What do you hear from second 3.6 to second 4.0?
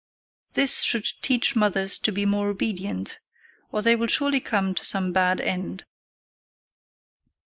or they